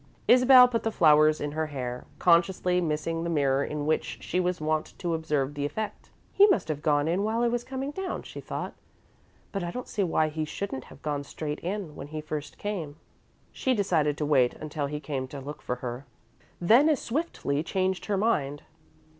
[0.27, 4.59] Isabel put the flowers in her hair, consciously missing the mirror in which she was
[4.59, 6.09] wont to observe the effect.
[6.33, 8.73] "He must have gone in while I was coming down," she thought,
[9.51, 12.95] "but I don't see why he shouldn't have gone straight in when he first came."
[13.51, 16.07] She decided to wait until he came to look for her,
[16.59, 18.63] then as swiftly changed her mind.